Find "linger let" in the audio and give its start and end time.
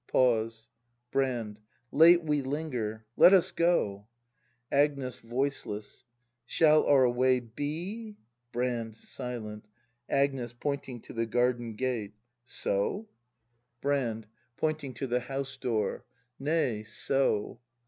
2.41-3.35